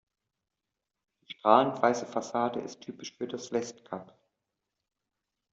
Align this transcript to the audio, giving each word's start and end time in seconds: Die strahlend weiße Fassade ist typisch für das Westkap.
Die 1.21 1.31
strahlend 1.31 1.79
weiße 1.79 2.07
Fassade 2.07 2.59
ist 2.59 2.81
typisch 2.81 3.15
für 3.15 3.27
das 3.27 3.51
Westkap. 3.51 4.17